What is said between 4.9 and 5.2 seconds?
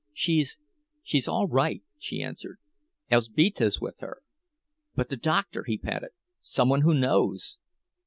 "But the